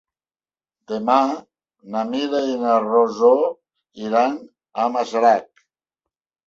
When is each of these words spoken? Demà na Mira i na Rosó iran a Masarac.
Demà 0.91 1.17
na 1.97 2.03
Mira 2.15 2.41
i 2.55 2.57
na 2.65 2.81
Rosó 2.87 3.33
iran 4.09 4.37
a 4.87 4.93
Masarac. 4.97 5.67